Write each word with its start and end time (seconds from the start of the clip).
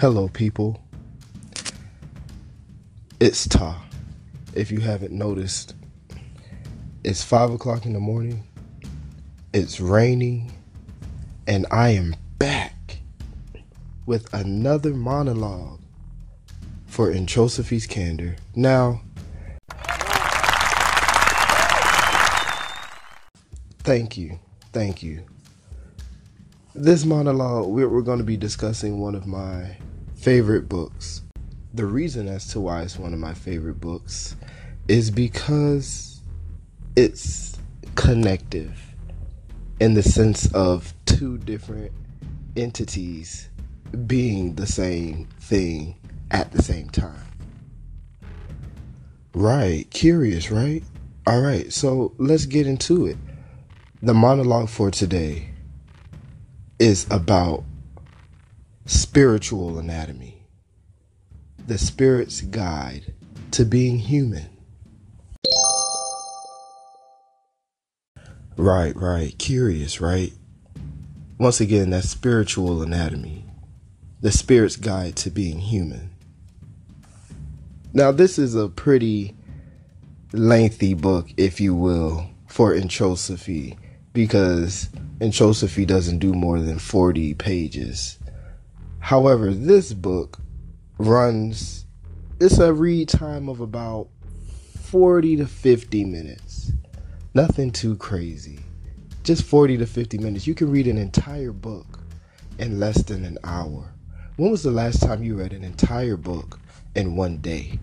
Hello, 0.00 0.28
people. 0.28 0.82
It's 3.20 3.46
Ta. 3.46 3.84
If 4.54 4.70
you 4.70 4.80
haven't 4.80 5.12
noticed, 5.12 5.74
it's 7.04 7.22
five 7.22 7.50
o'clock 7.50 7.84
in 7.84 7.92
the 7.92 8.00
morning. 8.00 8.42
It's 9.52 9.78
raining, 9.78 10.52
and 11.46 11.66
I 11.70 11.90
am 11.90 12.16
back 12.38 13.00
with 14.06 14.32
another 14.32 14.94
monologue 14.94 15.80
for 16.86 17.12
Introsophy's 17.12 17.86
Candor. 17.86 18.36
Now, 18.54 19.02
thank 23.80 24.16
you, 24.16 24.38
thank 24.72 25.02
you. 25.02 25.24
This 26.74 27.04
monologue, 27.04 27.66
we're, 27.66 27.90
we're 27.90 28.00
going 28.00 28.16
to 28.16 28.24
be 28.24 28.38
discussing 28.38 28.98
one 28.98 29.14
of 29.14 29.26
my 29.26 29.76
favorite 30.20 30.68
books. 30.68 31.22
The 31.72 31.86
reason 31.86 32.28
as 32.28 32.48
to 32.48 32.60
why 32.60 32.82
it's 32.82 32.98
one 32.98 33.14
of 33.14 33.18
my 33.18 33.32
favorite 33.32 33.80
books 33.80 34.36
is 34.86 35.10
because 35.10 36.20
it's 36.94 37.58
connective 37.94 38.78
in 39.80 39.94
the 39.94 40.02
sense 40.02 40.52
of 40.52 40.92
two 41.06 41.38
different 41.38 41.90
entities 42.54 43.48
being 44.06 44.56
the 44.56 44.66
same 44.66 45.26
thing 45.40 45.96
at 46.30 46.52
the 46.52 46.62
same 46.62 46.90
time. 46.90 47.24
Right, 49.32 49.90
curious, 49.90 50.50
right? 50.50 50.84
All 51.26 51.40
right, 51.40 51.72
so 51.72 52.12
let's 52.18 52.44
get 52.44 52.66
into 52.66 53.06
it. 53.06 53.16
The 54.02 54.12
monologue 54.12 54.68
for 54.68 54.90
today 54.90 55.48
is 56.78 57.06
about 57.10 57.64
spiritual 58.86 59.78
anatomy, 59.78 60.46
the 61.66 61.78
spirit's 61.78 62.40
guide 62.40 63.14
to 63.52 63.64
being 63.64 63.98
human. 63.98 64.48
Right, 68.56 68.94
right. 68.94 69.36
Curious, 69.38 70.00
right? 70.00 70.32
Once 71.38 71.60
again, 71.60 71.90
that 71.90 72.04
spiritual 72.04 72.82
anatomy, 72.82 73.46
the 74.20 74.30
spirit's 74.30 74.76
guide 74.76 75.16
to 75.16 75.30
being 75.30 75.60
human. 75.60 76.10
Now, 77.94 78.12
this 78.12 78.38
is 78.38 78.54
a 78.54 78.68
pretty 78.68 79.34
lengthy 80.32 80.94
book, 80.94 81.28
if 81.36 81.60
you 81.60 81.74
will, 81.74 82.28
for 82.46 82.74
introsophy, 82.74 83.78
because 84.12 84.90
introsophy 85.20 85.86
doesn't 85.86 86.18
do 86.18 86.34
more 86.34 86.60
than 86.60 86.78
40 86.78 87.34
pages. 87.34 88.18
However, 89.00 89.52
this 89.52 89.92
book 89.92 90.38
runs, 90.98 91.86
it's 92.38 92.58
a 92.58 92.72
read 92.72 93.08
time 93.08 93.48
of 93.48 93.60
about 93.60 94.08
40 94.82 95.36
to 95.36 95.46
50 95.46 96.04
minutes. 96.04 96.72
Nothing 97.34 97.70
too 97.72 97.96
crazy. 97.96 98.60
Just 99.24 99.44
40 99.44 99.78
to 99.78 99.86
50 99.86 100.18
minutes. 100.18 100.46
You 100.46 100.54
can 100.54 100.70
read 100.70 100.86
an 100.86 100.98
entire 100.98 101.52
book 101.52 102.00
in 102.58 102.78
less 102.78 103.02
than 103.02 103.24
an 103.24 103.38
hour. 103.42 103.92
When 104.36 104.50
was 104.50 104.62
the 104.62 104.70
last 104.70 105.02
time 105.02 105.22
you 105.22 105.36
read 105.36 105.52
an 105.52 105.64
entire 105.64 106.16
book 106.16 106.60
in 106.94 107.16
one 107.16 107.38
day? 107.38 107.78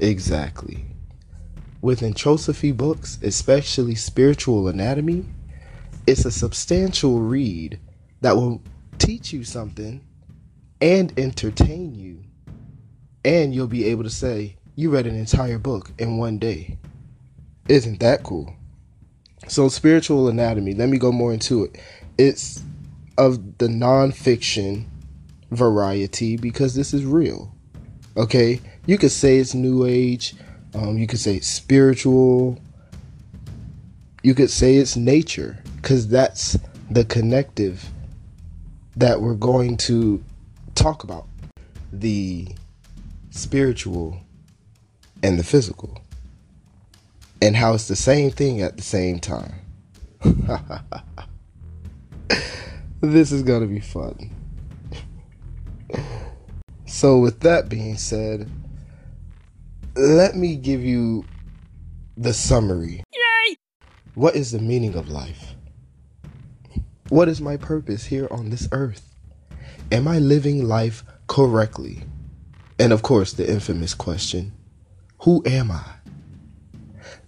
Exactly. 0.00 0.84
With 1.80 2.00
introsophy 2.00 2.76
books, 2.76 3.18
especially 3.22 3.94
spiritual 3.94 4.68
anatomy, 4.68 5.24
it's 6.06 6.24
a 6.24 6.30
substantial 6.30 7.20
read 7.20 7.80
that 8.20 8.36
will 8.36 8.62
teach 8.98 9.32
you 9.32 9.44
something 9.44 10.00
and 10.80 11.18
entertain 11.18 11.94
you. 11.94 12.22
And 13.24 13.54
you'll 13.54 13.66
be 13.66 13.86
able 13.86 14.04
to 14.04 14.10
say, 14.10 14.56
you 14.76 14.90
read 14.90 15.06
an 15.06 15.16
entire 15.16 15.58
book 15.58 15.90
in 15.98 16.16
one 16.18 16.38
day. 16.38 16.78
Isn't 17.68 17.98
that 18.00 18.22
cool? 18.22 18.54
So, 19.48 19.68
spiritual 19.68 20.28
anatomy, 20.28 20.74
let 20.74 20.88
me 20.88 20.98
go 20.98 21.10
more 21.10 21.32
into 21.32 21.64
it. 21.64 21.80
It's 22.18 22.62
of 23.18 23.58
the 23.58 23.66
nonfiction 23.66 24.86
variety 25.50 26.36
because 26.36 26.74
this 26.74 26.94
is 26.94 27.04
real. 27.04 27.54
Okay? 28.16 28.60
You 28.86 28.98
could 28.98 29.10
say 29.10 29.38
it's 29.38 29.54
new 29.54 29.84
age, 29.84 30.34
um, 30.74 30.98
you 30.98 31.06
could 31.06 31.18
say 31.18 31.36
it's 31.36 31.48
spiritual, 31.48 32.58
you 34.22 34.34
could 34.34 34.50
say 34.50 34.76
it's 34.76 34.96
nature 34.96 35.62
because 35.86 36.08
that's 36.08 36.58
the 36.90 37.04
connective 37.04 37.90
that 38.96 39.20
we're 39.20 39.36
going 39.36 39.76
to 39.76 40.20
talk 40.74 41.04
about 41.04 41.28
the 41.92 42.48
spiritual 43.30 44.20
and 45.22 45.38
the 45.38 45.44
physical 45.44 46.00
and 47.40 47.54
how 47.54 47.72
it's 47.72 47.86
the 47.86 47.94
same 47.94 48.32
thing 48.32 48.60
at 48.60 48.76
the 48.76 48.82
same 48.82 49.20
time. 49.20 49.54
this 53.00 53.30
is 53.30 53.44
going 53.44 53.60
to 53.60 53.68
be 53.68 53.78
fun. 53.78 54.32
so, 56.84 57.20
with 57.20 57.38
that 57.42 57.68
being 57.68 57.96
said, 57.96 58.50
let 59.94 60.34
me 60.34 60.56
give 60.56 60.82
you 60.82 61.24
the 62.16 62.32
summary. 62.32 63.04
Yay! 63.14 63.56
What 64.16 64.34
is 64.34 64.50
the 64.50 64.58
meaning 64.58 64.96
of 64.96 65.08
life? 65.08 65.54
What 67.08 67.28
is 67.28 67.40
my 67.40 67.56
purpose 67.56 68.06
here 68.06 68.26
on 68.32 68.50
this 68.50 68.68
earth? 68.72 69.14
Am 69.92 70.08
I 70.08 70.18
living 70.18 70.66
life 70.66 71.04
correctly? 71.28 72.02
And 72.80 72.92
of 72.92 73.02
course, 73.02 73.32
the 73.32 73.48
infamous 73.48 73.94
question 73.94 74.52
Who 75.20 75.40
am 75.46 75.70
I? 75.70 75.84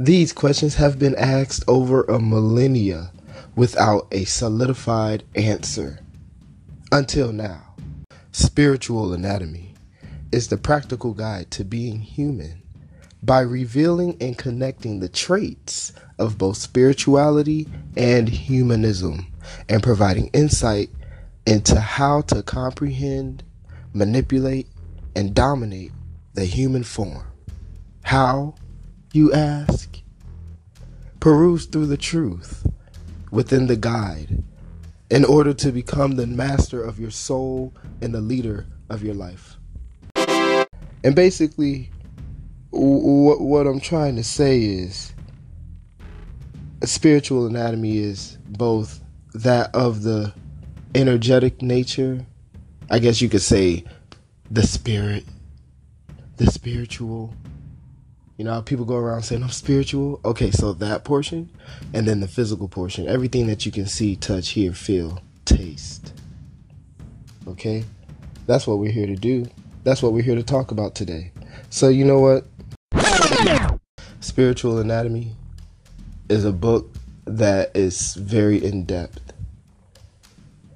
These 0.01 0.33
questions 0.33 0.75
have 0.75 0.99
been 0.99 1.15
asked 1.15 1.63
over 1.69 2.03
a 2.03 2.19
millennia 2.19 3.13
without 3.55 4.09
a 4.11 4.25
solidified 4.25 5.23
answer. 5.37 6.01
Until 6.91 7.33
now, 7.33 7.77
spiritual 8.33 9.13
anatomy 9.13 9.75
is 10.33 10.49
the 10.49 10.57
practical 10.57 11.15
guide 11.15 11.53
to 11.53 11.65
being 11.65 12.01
human 12.01 12.63
by 13.23 13.41
revealing 13.41 14.17
and 14.21 14.37
connecting 14.37 14.99
the 14.99 15.09
traits 15.09 15.93
of 16.19 16.37
both 16.37 16.57
spirituality 16.57 17.69
and 17.97 18.29
humanism 18.29 19.33
and 19.69 19.83
providing 19.83 20.29
insight 20.29 20.91
into 21.47 21.81
how 21.81 22.21
to 22.23 22.43
comprehend, 22.43 23.43
manipulate, 23.93 24.69
and 25.17 25.35
dominate 25.35 25.93
the 26.35 26.45
human 26.45 26.85
form. 26.85 27.27
How, 28.05 28.55
you 29.13 29.33
ask? 29.33 30.01
Peruse 31.21 31.67
through 31.67 31.87
the 31.87 31.97
truth 31.97 32.67
within 33.31 33.67
the 33.67 33.77
guide 33.77 34.43
in 35.11 35.25
order 35.25 35.55
to 35.55 35.73
become 35.73 36.13
the 36.13 36.27
master 36.27 36.83
of 36.83 37.01
your 37.01 37.11
soul 37.11 37.73
and 38.01 38.15
the 38.15 38.21
leader 38.21 38.67
of 38.91 39.03
your 39.03 39.15
life. 39.15 39.57
And 41.05 41.15
basically, 41.15 41.91
what, 42.71 43.41
what 43.41 43.67
I'm 43.67 43.81
trying 43.81 44.17
to 44.17 44.25
say 44.25 44.63
is 44.63 45.15
a 46.83 46.87
spiritual 46.87 47.47
anatomy 47.47 47.99
is 47.99 48.39
both 48.49 49.01
that 49.43 49.75
of 49.75 50.03
the 50.03 50.33
energetic 50.95 51.63
nature. 51.63 52.27
I 52.91 52.99
guess 52.99 53.21
you 53.21 53.29
could 53.29 53.43
say 53.43 53.85
the 54.51 54.63
spirit, 54.63 55.25
the 56.37 56.47
spiritual. 56.47 57.35
You 58.37 58.45
know, 58.45 58.53
how 58.53 58.61
people 58.61 58.85
go 58.85 58.97
around 58.97 59.23
saying 59.23 59.43
I'm 59.43 59.51
spiritual. 59.51 60.21
Okay, 60.25 60.53
so 60.53 60.73
that 60.75 61.05
portion, 61.05 61.51
and 61.93 62.07
then 62.07 62.21
the 62.21 62.29
physical 62.29 62.69
portion, 62.69 63.09
everything 63.09 63.49
that 63.49 63.67
you 63.67 63.73
can 63.73 63.87
see, 63.87 64.15
touch, 64.15 64.51
hear, 64.51 64.73
feel, 64.73 65.21
taste. 65.45 66.13
Okay, 67.49 67.85
that's 68.47 68.67
what 68.67 68.79
we're 68.79 68.93
here 68.93 69.07
to 69.07 69.17
do. 69.17 69.47
That's 69.83 70.03
what 70.03 70.13
we're 70.13 70.23
here 70.23 70.37
to 70.37 70.43
talk 70.43 70.71
about 70.71 70.95
today. 70.95 71.33
So, 71.71 71.89
you 71.89 72.05
know 72.05 72.21
what? 72.21 72.45
Spiritual 74.21 74.79
Anatomy 74.79 75.33
is 76.29 76.45
a 76.45 76.53
book 76.53 76.93
that 77.37 77.77
is 77.77 78.15
very 78.15 78.65
in 78.65 78.85
depth 78.85 79.29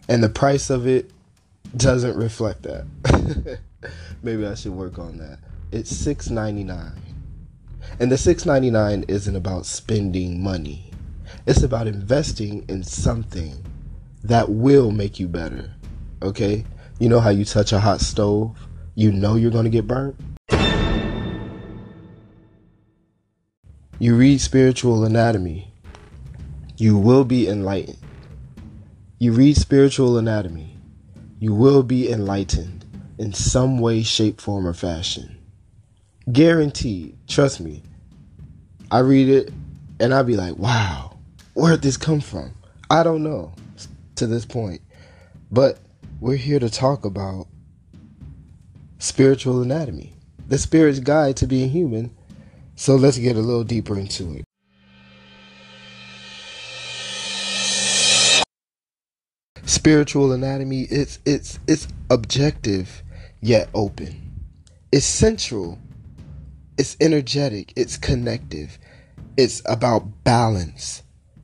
and 0.08 0.22
the 0.22 0.28
price 0.28 0.69
of 0.70 0.87
it 0.87 1.10
doesn't 1.76 2.16
reflect 2.16 2.64
that. 2.64 3.58
Maybe 4.22 4.46
I 4.46 4.54
should 4.54 4.72
work 4.72 4.99
on 4.99 5.16
that. 5.19 5.38
It's 5.70 5.94
six 5.94 6.28
ninety 6.28 6.64
nine, 6.64 7.00
and 7.99 8.12
the 8.12 8.19
six 8.19 8.44
ninety 8.44 8.70
nine 8.70 9.04
isn't 9.08 9.34
about 9.34 9.64
spending 9.64 10.43
money. 10.43 10.90
It's 11.46 11.62
about 11.62 11.87
investing 11.87 12.64
in 12.69 12.82
something 12.82 13.64
that 14.22 14.50
will 14.50 14.90
make 14.90 15.19
you 15.19 15.28
better. 15.28 15.72
Okay, 16.22 16.64
you 16.98 17.08
know 17.08 17.20
how 17.20 17.31
you 17.31 17.44
touch 17.44 17.72
a 17.72 17.81
hot 17.81 18.00
stove, 18.00 18.58
you 18.94 19.12
know 19.12 19.37
you're 19.37 19.50
gonna 19.50 19.70
get 19.70 19.87
burnt. 19.87 20.16
You 23.98 24.16
read 24.16 24.40
spiritual 24.40 25.05
anatomy, 25.05 25.71
you 26.82 26.99
will 26.99 27.23
be 27.23 27.46
enlightened 27.46 27.96
You 29.20 29.32
read 29.32 29.56
spiritual 29.56 30.19
anatomy, 30.19 30.76
you 31.38 31.55
will 31.55 31.84
be 31.84 32.11
enlightened 32.11 32.84
in 33.19 33.32
some 33.32 33.79
way, 33.79 34.02
shape, 34.02 34.40
form, 34.40 34.67
or 34.67 34.75
fashion. 34.75 35.38
Guaranteed. 36.32 37.17
Trust 37.29 37.61
me. 37.61 37.84
I 38.90 38.99
read 38.99 39.29
it 39.29 39.52
and 40.00 40.12
I'd 40.12 40.26
be 40.26 40.37
like, 40.37 40.56
wow, 40.56 41.17
where'd 41.55 41.82
this 41.82 41.96
come 41.96 42.20
from? 42.20 42.52
I 42.90 43.05
don't 43.05 43.23
know 43.23 43.52
to 44.17 44.26
this 44.26 44.44
point. 44.44 44.81
But 45.52 45.79
we're 46.19 46.34
here 46.34 46.58
to 46.58 46.69
talk 46.69 47.05
about 47.05 47.46
spiritual 48.99 49.62
anatomy, 49.62 50.14
the 50.49 50.58
spirit's 50.58 50.99
guide 50.99 51.37
to 51.37 51.46
being 51.46 51.70
human. 51.70 52.12
So 52.75 52.96
let's 52.96 53.19
get 53.19 53.37
a 53.37 53.40
little 53.40 53.62
deeper 53.62 53.96
into 53.96 54.34
it. 54.38 54.44
Spiritual 59.82 60.31
anatomy 60.31 60.82
it's 60.82 61.19
it's 61.26 61.58
it's 61.67 61.88
objective 62.08 63.02
yet 63.40 63.69
open. 63.75 64.31
It's 64.93 65.05
central. 65.05 65.81
It's 66.79 66.96
energetic, 67.00 67.73
it's 67.75 67.96
connective. 67.96 68.79
It's 69.37 69.61
about 69.67 70.23
balance 70.23 71.02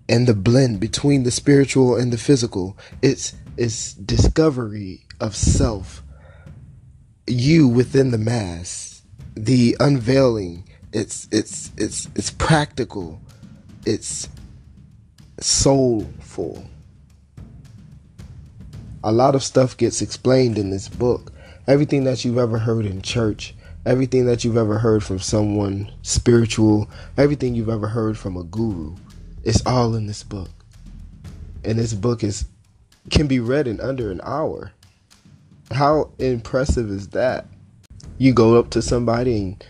and 0.09 0.29
the 0.29 0.35
blend 0.35 0.79
between 0.79 1.25
the 1.25 1.33
spiritual 1.33 1.97
and 1.97 2.13
the 2.13 2.17
physical. 2.17 2.79
It's 3.03 3.35
it's 3.57 3.95
discovery 3.95 5.05
of 5.21 5.35
self, 5.35 6.05
you 7.27 7.67
within 7.67 8.13
the 8.13 8.19
mass, 8.19 9.03
the 9.35 9.77
unveiling. 9.81 10.63
It's 10.93 11.27
it's 11.33 11.73
it's 11.77 12.09
it's 12.15 12.31
practical. 12.31 13.21
It's 13.85 14.29
soulful. 15.41 16.71
A 19.05 19.13
lot 19.13 19.37
of 19.37 19.45
stuff 19.45 19.77
gets 19.77 20.03
explained 20.03 20.59
in 20.59 20.71
this 20.71 20.89
book. 20.89 21.33
Everything 21.69 22.03
that 22.05 22.25
you've 22.25 22.39
ever 22.39 22.59
heard 22.59 22.85
in 22.85 23.01
church, 23.01 23.55
everything 23.87 24.27
that 24.27 24.43
you've 24.43 24.57
ever 24.57 24.79
heard 24.79 25.05
from 25.05 25.21
someone 25.21 25.93
spiritual, 26.03 26.91
everything 27.17 27.55
you've 27.55 27.69
ever 27.69 27.87
heard 27.87 28.19
from 28.19 28.37
a 28.37 28.43
guru, 28.43 28.97
it's 29.45 29.65
all 29.65 29.95
in 29.95 30.07
this 30.09 30.25
book. 30.25 30.51
And 31.63 31.79
this 31.79 31.95
book 31.95 32.25
is 32.25 32.47
can 33.09 33.29
be 33.29 33.39
read 33.39 33.69
in 33.69 33.81
under 33.81 34.11
an 34.11 34.21
hour. 34.25 34.73
How 35.71 36.11
impressive 36.19 36.91
is 36.91 37.09
that? 37.09 37.47
You 38.19 38.33
go 38.33 38.59
up 38.59 38.71
to 38.71 38.83
somebody 38.83 39.39
and 39.39 39.65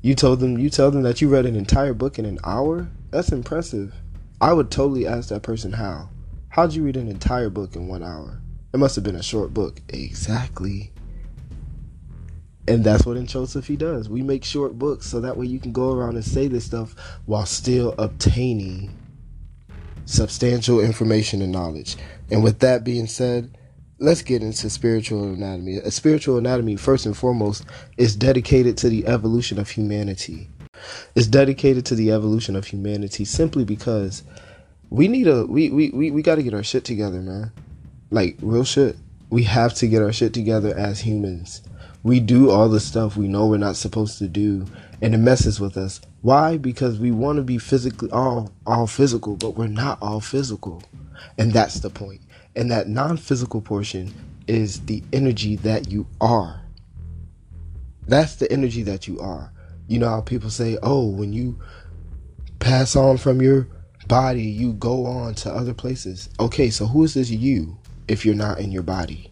you 0.00 0.16
told 0.16 0.40
them 0.40 0.58
you 0.58 0.70
tell 0.70 0.90
them 0.90 1.02
that 1.02 1.20
you 1.20 1.28
read 1.28 1.46
an 1.46 1.54
entire 1.54 1.94
book 1.94 2.18
in 2.18 2.24
an 2.24 2.40
hour? 2.42 2.88
That's 3.12 3.30
impressive. 3.30 3.94
I 4.40 4.52
would 4.52 4.72
totally 4.72 5.06
ask 5.06 5.28
that 5.28 5.44
person 5.44 5.72
how. 5.72 6.08
How'd 6.48 6.74
you 6.74 6.82
read 6.82 6.96
an 6.96 7.08
entire 7.08 7.48
book 7.48 7.76
in 7.76 7.86
one 7.86 8.02
hour? 8.02 8.41
It 8.72 8.78
must 8.78 8.94
have 8.96 9.04
been 9.04 9.16
a 9.16 9.22
short 9.22 9.52
book. 9.52 9.80
Exactly. 9.88 10.92
And 12.68 12.84
that's 12.84 13.04
what 13.04 13.16
Introsophy 13.16 13.76
does. 13.76 14.08
We 14.08 14.22
make 14.22 14.44
short 14.44 14.78
books 14.78 15.06
so 15.06 15.20
that 15.20 15.36
way 15.36 15.46
you 15.46 15.58
can 15.58 15.72
go 15.72 15.92
around 15.92 16.14
and 16.14 16.24
say 16.24 16.46
this 16.46 16.64
stuff 16.64 16.94
while 17.26 17.44
still 17.44 17.94
obtaining 17.98 18.96
substantial 20.04 20.80
information 20.80 21.42
and 21.42 21.52
knowledge. 21.52 21.96
And 22.30 22.42
with 22.42 22.60
that 22.60 22.84
being 22.84 23.06
said, 23.06 23.58
let's 23.98 24.22
get 24.22 24.42
into 24.42 24.70
spiritual 24.70 25.32
anatomy. 25.32 25.76
A 25.78 25.90
spiritual 25.90 26.38
anatomy, 26.38 26.76
first 26.76 27.04
and 27.04 27.16
foremost, 27.16 27.64
is 27.96 28.16
dedicated 28.16 28.76
to 28.78 28.88
the 28.88 29.06
evolution 29.06 29.58
of 29.58 29.68
humanity. 29.68 30.48
It's 31.14 31.26
dedicated 31.26 31.84
to 31.86 31.94
the 31.94 32.12
evolution 32.12 32.56
of 32.56 32.66
humanity 32.66 33.24
simply 33.24 33.64
because 33.64 34.24
we 34.90 35.08
need 35.08 35.28
a 35.28 35.46
we 35.46 35.70
we 35.70 35.90
we, 35.90 36.10
we 36.10 36.22
got 36.22 36.36
to 36.36 36.42
get 36.42 36.54
our 36.54 36.62
shit 36.62 36.84
together, 36.84 37.20
man. 37.20 37.52
Like 38.12 38.36
real 38.42 38.64
shit. 38.64 38.96
We 39.30 39.44
have 39.44 39.72
to 39.74 39.88
get 39.88 40.02
our 40.02 40.12
shit 40.12 40.34
together 40.34 40.76
as 40.76 41.00
humans. 41.00 41.62
We 42.02 42.20
do 42.20 42.50
all 42.50 42.68
the 42.68 42.78
stuff 42.78 43.16
we 43.16 43.26
know 43.26 43.46
we're 43.46 43.56
not 43.56 43.76
supposed 43.76 44.18
to 44.18 44.28
do 44.28 44.66
and 45.00 45.14
it 45.14 45.18
messes 45.18 45.58
with 45.58 45.78
us. 45.78 46.00
Why? 46.20 46.58
Because 46.58 46.98
we 46.98 47.10
want 47.10 47.38
to 47.38 47.42
be 47.42 47.56
physically 47.56 48.10
all 48.10 48.52
all 48.66 48.86
physical, 48.86 49.36
but 49.36 49.56
we're 49.56 49.66
not 49.66 49.98
all 50.02 50.20
physical. 50.20 50.82
And 51.38 51.52
that's 51.52 51.80
the 51.80 51.88
point. 51.88 52.20
And 52.54 52.70
that 52.70 52.86
non-physical 52.86 53.62
portion 53.62 54.12
is 54.46 54.80
the 54.82 55.02
energy 55.12 55.56
that 55.56 55.90
you 55.90 56.06
are. 56.20 56.60
That's 58.06 58.36
the 58.36 58.50
energy 58.52 58.82
that 58.82 59.08
you 59.08 59.18
are. 59.20 59.50
You 59.88 59.98
know 59.98 60.08
how 60.08 60.20
people 60.20 60.50
say, 60.50 60.76
"Oh, 60.82 61.06
when 61.06 61.32
you 61.32 61.58
pass 62.58 62.94
on 62.94 63.16
from 63.16 63.40
your 63.40 63.68
body, 64.06 64.42
you 64.42 64.74
go 64.74 65.06
on 65.06 65.34
to 65.36 65.50
other 65.50 65.72
places." 65.72 66.28
Okay, 66.38 66.68
so 66.68 66.86
who 66.86 67.04
is 67.04 67.14
this 67.14 67.30
you 67.30 67.78
if 68.12 68.26
you're 68.26 68.34
not 68.34 68.60
in 68.60 68.70
your 68.70 68.82
body? 68.82 69.30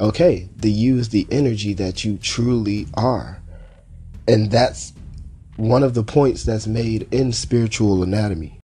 Okay, 0.00 0.48
the 0.56 0.88
is 0.88 1.10
the 1.10 1.26
energy 1.30 1.74
that 1.74 2.04
you 2.04 2.16
truly 2.16 2.86
are. 2.94 3.42
And 4.26 4.50
that's 4.50 4.94
one 5.56 5.82
of 5.82 5.92
the 5.92 6.02
points 6.02 6.42
that's 6.42 6.66
made 6.66 7.06
in 7.12 7.32
spiritual 7.32 8.02
anatomy. 8.02 8.58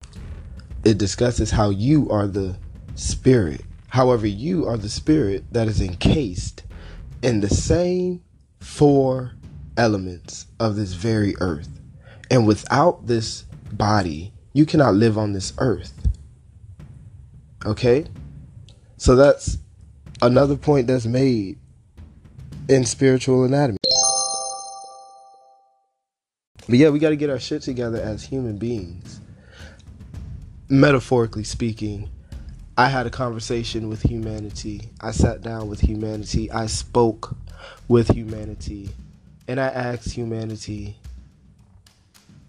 It 0.83 0.97
discusses 0.97 1.51
how 1.51 1.71
you 1.71 2.09
are 2.09 2.27
the 2.27 2.57
spirit. 2.95 3.61
However, 3.89 4.27
you 4.27 4.67
are 4.67 4.79
the 4.79 4.89
spirit 4.89 5.45
that 5.53 5.69
is 5.69 5.81
encased 5.81 6.63
in 7.23 7.41
the 7.41 7.51
same 7.51 8.23
four 8.61 9.33
elements 9.77 10.47
of 10.59 10.77
this 10.77 10.95
very 10.95 11.37
earth. 11.41 11.81
And 12.31 12.47
without 12.47 13.07
this 13.07 13.45
body, 13.73 14.33
you 14.55 14.65
cannot 14.65 14.95
live 14.95 15.19
on 15.19 15.35
this 15.35 15.53
earth. 15.59 15.93
Okay? 17.67 18.07
So 18.97 19.17
that's 19.17 19.59
another 20.23 20.57
point 20.57 20.87
that's 20.87 21.07
made 21.07 21.59
in 22.69 22.85
spiritual 22.85 23.45
anatomy. 23.45 23.79
But 26.69 26.79
yeah, 26.79 26.91
we 26.91 26.99
got 26.99 27.11
to 27.11 27.17
get 27.17 27.31
our 27.31 27.39
shit 27.39 27.63
together 27.63 28.01
as 28.01 28.25
human 28.25 28.59
beings. 28.59 29.21
Metaphorically 30.69 31.45
speaking, 31.45 32.11
I 32.79 32.89
had 32.89 33.07
a 33.07 33.11
conversation 33.11 33.89
with 33.89 34.03
humanity. 34.03 34.91
I 35.01 35.13
sat 35.13 35.43
down 35.43 35.69
with 35.69 35.81
humanity. 35.81 36.51
I 36.51 36.67
spoke 36.67 37.37
with 37.89 38.09
humanity. 38.09 38.91
And 39.49 39.61
I 39.61 39.69
asked 39.69 40.11
humanity, 40.13 40.97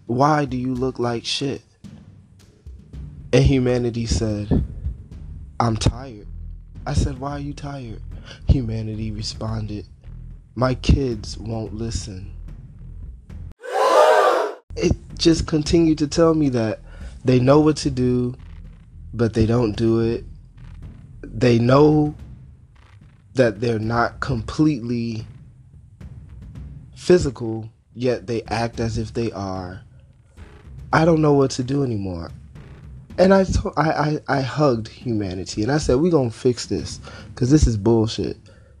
why 0.06 0.44
do 0.44 0.56
you 0.56 0.74
look 0.74 0.98
like 0.98 1.24
shit? 1.24 1.62
And 3.32 3.44
humanity 3.44 4.06
said, 4.06 4.64
I'm 5.60 5.76
tired. 5.76 6.27
I 6.88 6.94
said, 6.94 7.18
why 7.18 7.32
are 7.32 7.38
you 7.38 7.52
tired? 7.52 8.00
Humanity 8.48 9.12
responded, 9.12 9.86
my 10.54 10.74
kids 10.74 11.38
won't 11.38 11.74
listen 11.74 12.34
it 14.78 14.96
just 15.16 15.46
continued 15.46 15.98
to 15.98 16.06
tell 16.06 16.34
me 16.34 16.48
that 16.50 16.80
they 17.24 17.40
know 17.40 17.60
what 17.60 17.76
to 17.78 17.90
do, 17.90 18.34
but 19.12 19.34
they 19.34 19.46
don't 19.46 19.72
do 19.72 20.00
it. 20.00 20.24
They 21.22 21.58
know 21.58 22.14
that 23.34 23.60
they're 23.60 23.78
not 23.78 24.20
completely 24.20 25.26
physical, 26.94 27.70
yet 27.94 28.26
they 28.26 28.42
act 28.44 28.80
as 28.80 28.98
if 28.98 29.12
they 29.12 29.32
are. 29.32 29.82
I 30.92 31.04
don't 31.04 31.20
know 31.20 31.34
what 31.34 31.50
to 31.52 31.64
do 31.64 31.82
anymore. 31.82 32.30
And 33.18 33.34
I, 33.34 33.44
I, 33.76 33.90
I, 33.90 34.20
I 34.28 34.40
hugged 34.40 34.88
humanity 34.88 35.62
and 35.64 35.72
I 35.72 35.78
said, 35.78 35.96
We're 35.96 36.10
going 36.10 36.30
to 36.30 36.36
fix 36.36 36.66
this 36.66 37.00
because 37.34 37.50
this 37.50 37.66
is 37.66 37.76
bullshit. 37.76 38.36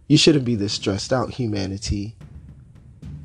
You 0.06 0.16
shouldn't 0.16 0.44
be 0.44 0.54
this 0.54 0.72
stressed 0.72 1.12
out, 1.12 1.30
humanity. 1.30 2.14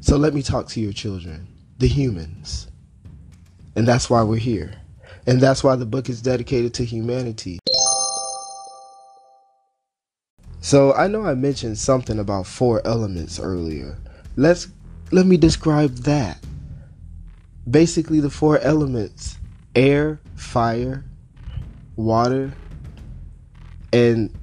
So 0.01 0.17
let 0.17 0.33
me 0.33 0.41
talk 0.41 0.67
to 0.69 0.81
your 0.81 0.91
children 0.91 1.47
the 1.77 1.87
humans. 1.87 2.67
And 3.75 3.87
that's 3.87 4.09
why 4.09 4.23
we're 4.23 4.37
here. 4.37 4.73
And 5.25 5.39
that's 5.39 5.63
why 5.63 5.75
the 5.75 5.85
book 5.85 6.09
is 6.09 6.21
dedicated 6.21 6.73
to 6.75 6.85
humanity. 6.85 7.59
So 10.61 10.93
I 10.93 11.07
know 11.07 11.25
I 11.25 11.35
mentioned 11.35 11.77
something 11.77 12.19
about 12.19 12.47
four 12.47 12.81
elements 12.85 13.39
earlier. 13.39 13.97
Let's 14.35 14.67
let 15.11 15.25
me 15.25 15.37
describe 15.37 15.95
that. 15.99 16.39
Basically 17.69 18.19
the 18.19 18.29
four 18.29 18.59
elements: 18.59 19.37
air, 19.75 20.19
fire, 20.35 21.03
water, 21.95 22.53
and 23.91 24.33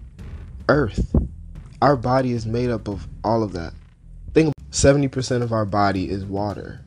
earth. 0.68 1.14
Our 1.82 1.97
body 1.97 2.32
is 2.32 2.47
made 2.47 2.70
up 2.70 2.88
of 2.88 3.06
all 3.25 3.42
of 3.42 3.52
that. 3.52 3.73
Think 4.35 4.54
70% 4.70 5.42
of 5.42 5.52
our 5.52 5.64
body 5.64 6.09
is 6.09 6.25
water. 6.25 6.80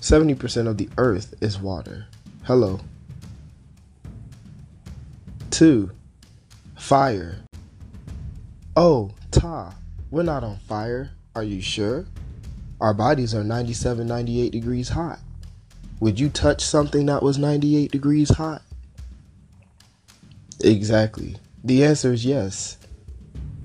70% 0.00 0.66
of 0.66 0.78
the 0.78 0.88
earth 0.98 1.34
is 1.40 1.58
water. 1.58 2.06
Hello. 2.44 2.80
Two, 5.50 5.90
fire. 6.76 7.38
Oh, 8.76 9.10
Ta, 9.30 9.74
we're 10.10 10.22
not 10.22 10.44
on 10.44 10.58
fire. 10.58 11.10
Are 11.34 11.42
you 11.42 11.60
sure? 11.60 12.06
Our 12.80 12.92
bodies 12.92 13.34
are 13.34 13.42
97, 13.42 14.06
98 14.06 14.52
degrees 14.52 14.90
hot. 14.90 15.18
Would 16.00 16.20
you 16.20 16.28
touch 16.28 16.62
something 16.64 17.06
that 17.06 17.22
was 17.22 17.38
98 17.38 17.90
degrees 17.90 18.28
hot? 18.30 18.62
Exactly. 20.60 21.36
The 21.64 21.84
answer 21.84 22.12
is 22.12 22.24
yes. 22.24 22.78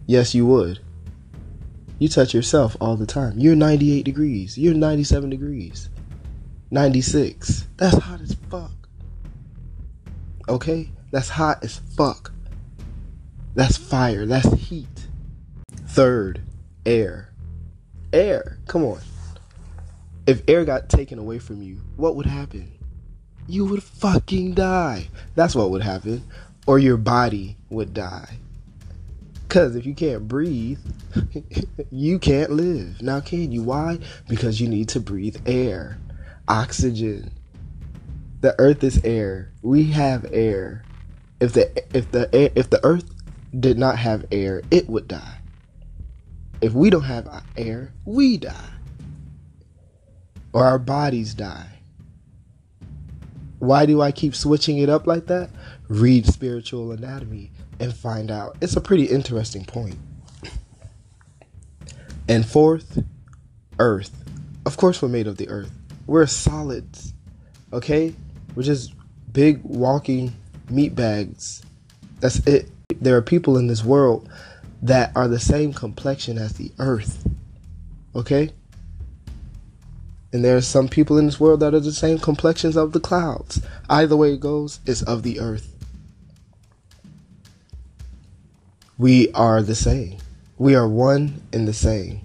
Yes, 0.07 0.33
you 0.33 0.45
would. 0.45 0.79
You 1.99 2.09
touch 2.09 2.33
yourself 2.33 2.75
all 2.81 2.95
the 2.95 3.05
time. 3.05 3.37
You're 3.37 3.55
98 3.55 4.03
degrees. 4.03 4.57
You're 4.57 4.73
97 4.73 5.29
degrees. 5.29 5.89
96. 6.71 7.67
That's 7.77 7.97
hot 7.97 8.21
as 8.21 8.35
fuck. 8.49 8.71
Okay? 10.49 10.89
That's 11.11 11.29
hot 11.29 11.63
as 11.63 11.79
fuck. 11.95 12.31
That's 13.53 13.77
fire. 13.77 14.25
That's 14.25 14.51
heat. 14.53 14.87
Third, 15.87 16.41
air. 16.85 17.33
Air. 18.13 18.57
Come 18.67 18.85
on. 18.85 19.01
If 20.27 20.43
air 20.47 20.65
got 20.65 20.89
taken 20.89 21.17
away 21.19 21.39
from 21.39 21.61
you, 21.61 21.77
what 21.95 22.15
would 22.15 22.25
happen? 22.25 22.71
You 23.47 23.65
would 23.65 23.83
fucking 23.83 24.53
die. 24.53 25.07
That's 25.35 25.55
what 25.55 25.71
would 25.71 25.81
happen. 25.81 26.23
Or 26.67 26.77
your 26.77 26.97
body 26.97 27.57
would 27.69 27.93
die. 27.93 28.37
Because 29.47 29.75
if 29.75 29.85
you 29.85 29.93
can't 29.93 30.27
breathe, 30.27 30.79
you 31.91 32.19
can't 32.19 32.51
live. 32.51 33.01
Now, 33.01 33.19
can 33.19 33.51
you? 33.51 33.63
Why? 33.63 33.99
Because 34.29 34.61
you 34.61 34.67
need 34.67 34.89
to 34.89 34.99
breathe 34.99 35.37
air, 35.45 35.97
oxygen. 36.47 37.31
The 38.39 38.55
earth 38.59 38.83
is 38.83 39.01
air. 39.03 39.51
We 39.61 39.91
have 39.91 40.25
air. 40.31 40.83
If 41.41 41.53
the 41.53 41.83
if 41.93 42.11
the 42.11 42.29
if 42.57 42.69
the 42.69 42.79
earth 42.85 43.11
did 43.59 43.77
not 43.77 43.97
have 43.97 44.25
air, 44.31 44.61
it 44.71 44.87
would 44.87 45.07
die. 45.07 45.39
If 46.61 46.73
we 46.73 46.89
don't 46.89 47.03
have 47.03 47.43
air, 47.57 47.91
we 48.05 48.37
die. 48.37 48.69
Or 50.53 50.65
our 50.65 50.79
bodies 50.79 51.33
die. 51.33 51.67
Why 53.59 53.85
do 53.85 54.01
I 54.01 54.11
keep 54.11 54.35
switching 54.35 54.79
it 54.79 54.89
up 54.89 55.05
like 55.05 55.27
that? 55.27 55.49
Read 55.87 56.25
spiritual 56.25 56.91
anatomy 56.91 57.51
and 57.79 57.93
find 57.93 58.31
out. 58.31 58.57
It's 58.59 58.75
a 58.75 58.81
pretty 58.81 59.05
interesting 59.05 59.65
point. 59.65 59.97
And 62.27 62.45
fourth, 62.45 63.03
earth. 63.77 64.11
Of 64.65 64.77
course, 64.77 65.01
we're 65.01 65.09
made 65.09 65.27
of 65.27 65.37
the 65.37 65.49
earth. 65.49 65.71
We're 66.07 66.25
solids, 66.27 67.13
okay? 67.71 68.15
We're 68.55 68.63
just 68.63 68.93
big 69.31 69.61
walking 69.63 70.33
meat 70.69 70.95
bags. 70.95 71.63
That's 72.19 72.37
it. 72.47 72.69
There 72.99 73.15
are 73.15 73.21
people 73.21 73.57
in 73.57 73.67
this 73.67 73.83
world 73.83 74.29
that 74.81 75.11
are 75.15 75.27
the 75.27 75.39
same 75.39 75.73
complexion 75.73 76.37
as 76.37 76.53
the 76.53 76.71
earth, 76.79 77.27
okay? 78.15 78.51
And 80.33 80.45
there 80.45 80.55
are 80.55 80.61
some 80.61 80.87
people 80.87 81.17
in 81.17 81.25
this 81.25 81.39
world 81.39 81.59
that 81.59 81.73
are 81.73 81.79
the 81.79 81.91
same 81.91 82.17
complexions 82.17 82.77
of 82.77 82.93
the 82.93 82.99
clouds. 82.99 83.61
Either 83.89 84.15
way 84.15 84.33
it 84.33 84.39
goes, 84.39 84.79
it's 84.85 85.01
of 85.01 85.23
the 85.23 85.39
earth. 85.39 85.71
we 89.01 89.31
are 89.31 89.63
the 89.63 89.73
same. 89.73 90.15
We 90.59 90.75
are 90.75 90.87
one 90.87 91.41
and 91.51 91.67
the 91.67 91.73
same. 91.73 92.21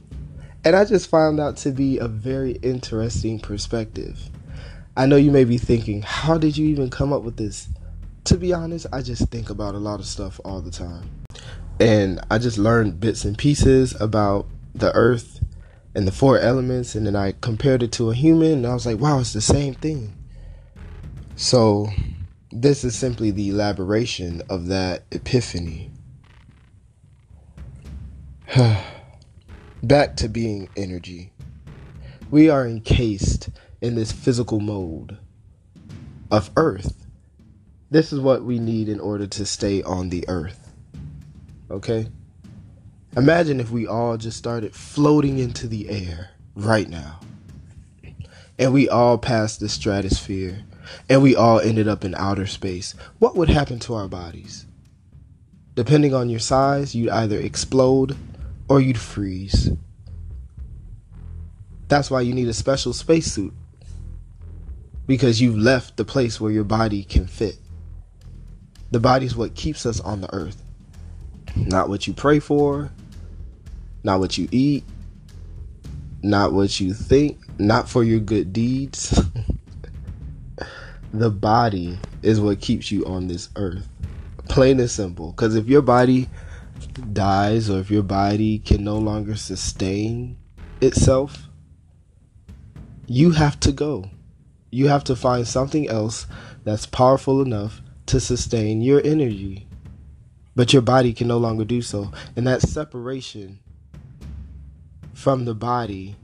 And 0.63 0.77
I 0.77 0.85
just 0.85 1.09
found 1.09 1.41
out 1.41 1.57
to 1.59 1.71
be 1.71 1.97
a 1.97 2.07
very 2.07 2.53
interesting 2.63 3.41
perspective. 3.41 4.29
I 4.95 5.07
know 5.07 5.17
you 5.17 5.31
may 5.31 5.45
be 5.45 5.57
thinking, 5.57 6.03
how 6.03 6.37
did 6.37 6.59
you 6.59 6.67
even 6.67 6.91
come 6.91 7.15
up 7.15 7.23
with 7.23 7.39
this? 7.39 7.67
To 8.25 8.37
be 8.37 8.53
honest, 8.53 8.87
I 8.93 9.01
just 9.01 9.31
think 9.31 9.49
about 9.49 9.75
a 9.75 9.79
lot 9.79 10.01
of 10.01 10.07
stuff 10.07 10.39
all 10.45 10.61
the 10.61 10.71
time. 10.71 11.09
And 11.81 12.21
I 12.31 12.37
just 12.37 12.59
learned 12.59 13.01
bits 13.01 13.25
and 13.25 13.39
pieces 13.39 13.99
about 13.99 14.47
the 14.75 14.93
earth 14.93 15.36
and 15.97 16.07
the 16.07 16.13
four 16.13 16.39
elements, 16.39 16.95
and 16.95 17.07
then 17.07 17.17
I 17.17 17.33
compared 17.41 17.83
it 17.83 17.91
to 17.93 18.11
a 18.11 18.15
human, 18.15 18.53
and 18.53 18.67
I 18.67 18.75
was 18.75 18.85
like, 18.85 18.99
wow, 18.99 19.19
it's 19.19 19.33
the 19.33 19.41
same 19.41 19.73
thing. 19.73 20.15
So, 21.37 21.89
this 22.53 22.85
is 22.85 22.95
simply 22.95 23.31
the 23.31 23.49
elaboration 23.49 24.43
of 24.51 24.67
that 24.67 25.05
epiphany. 25.11 25.91
Back 29.83 30.17
to 30.17 30.29
being 30.29 30.69
energy. 30.77 31.33
We 32.31 32.51
are 32.51 32.67
encased 32.67 33.49
in 33.81 33.95
this 33.95 34.13
physical 34.13 34.61
mold 34.61 35.17
of 36.31 36.51
Earth. 36.57 37.07
This 37.91 38.13
is 38.13 38.21
what 38.21 38.45
we 38.45 38.59
need 38.59 38.91
in 38.91 39.01
order 39.01 39.27
to 39.29 39.47
stay 39.47 39.83
on 39.83 40.11
the 40.11 40.27
Earth. 40.29 40.75
Okay? 41.71 42.09
Imagine 43.17 43.61
if 43.61 43.71
we 43.71 43.87
all 43.87 44.19
just 44.19 44.37
started 44.37 44.75
floating 44.75 45.39
into 45.39 45.67
the 45.67 45.89
air 45.89 46.33
right 46.55 46.87
now. 46.87 47.19
And 48.59 48.75
we 48.75 48.91
all 48.91 49.17
passed 49.17 49.59
the 49.59 49.71
stratosphere 49.71 50.65
and 51.09 51.23
we 51.23 51.35
all 51.35 51.59
ended 51.59 51.89
up 51.89 52.05
in 52.05 52.15
outer 52.15 52.47
space. 52.47 52.95
What 53.19 53.35
would 53.35 53.49
happen 53.49 53.79
to 53.81 53.95
our 53.95 54.07
bodies? 54.07 54.67
Depending 55.75 56.13
on 56.13 56.29
your 56.29 56.41
size, 56.41 56.95
you'd 56.95 57.09
either 57.09 57.39
explode 57.39 58.17
or 58.69 58.83
you'd 58.83 58.99
freeze. 58.99 59.71
That's 61.89 62.11
why 62.11 62.21
you 62.21 62.35
need 62.35 62.49
a 62.49 62.55
special 62.55 62.93
spacesuit. 62.93 63.55
Because 65.07 65.41
you've 65.41 65.57
left 65.57 65.97
the 65.97 66.05
place 66.05 66.39
where 66.39 66.53
your 66.53 66.65
body 66.65 67.03
can 67.03 67.27
fit. 67.27 67.57
The 68.91 69.01
body 69.01 69.25
is 69.25 69.37
what 69.37 69.55
keeps 69.55 69.87
us 69.87 70.01
on 70.01 70.21
the 70.21 70.33
earth. 70.35 70.63
Not 71.55 71.89
what 71.89 72.07
you 72.07 72.13
pray 72.13 72.41
for, 72.41 72.91
not 74.07 74.21
what 74.21 74.39
you 74.39 74.49
eat, 74.53 74.85
not 76.23 76.53
what 76.53 76.79
you 76.79 76.95
think, 76.95 77.41
not 77.59 77.89
for 77.89 78.05
your 78.05 78.21
good 78.21 78.53
deeds. 78.53 79.21
the 81.13 81.29
body 81.29 81.99
is 82.23 82.41
what 82.41 82.61
keeps 82.61 82.93
you 82.93 83.05
on 83.05 83.27
this 83.27 83.49
earth. 83.57 83.89
Plain 84.49 84.79
and 84.79 84.89
simple. 84.89 85.33
Because 85.33 85.57
if 85.57 85.67
your 85.67 85.83
body 85.83 86.29
dies 87.13 87.69
or 87.69 87.81
if 87.81 87.91
your 87.91 88.05
body 88.05 88.61
can 88.61 88.85
no 88.85 88.97
longer 88.97 89.35
sustain 89.35 90.37
itself, 90.81 91.49
you 93.09 93.33
have 93.33 93.59
to 93.59 93.73
go. 93.73 94.09
You 94.71 94.87
have 94.87 95.03
to 95.05 95.17
find 95.17 95.49
something 95.49 95.89
else 95.89 96.29
that's 96.63 96.87
powerful 96.87 97.43
enough 97.43 97.83
to 98.07 98.21
sustain 98.21 98.83
your 98.83 99.05
energy. 99.05 99.67
But 100.55 100.73
your 100.73 100.83
body 100.83 101.13
can 101.13 101.27
no 101.27 101.39
longer 101.39 101.65
do 101.65 101.83
so. 101.83 102.13
And 102.37 102.47
that 102.47 102.63
separation 102.63 103.59
from 105.17 105.45
the 105.47 105.55
body 105.55 106.15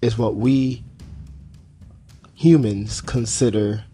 is 0.00 0.16
what 0.16 0.36
we 0.36 0.82
humans 2.34 3.00
consider 3.02 3.84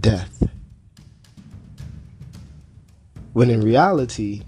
death 0.00 0.48
when 3.38 3.50
in 3.50 3.60
reality, 3.60 4.42